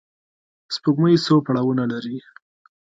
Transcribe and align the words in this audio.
سپوږمۍ 0.73 1.15
څو 1.25 1.35
پړاوونه 1.45 1.83
لري 1.93 2.17